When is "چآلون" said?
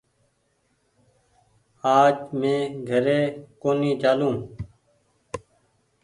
4.01-4.35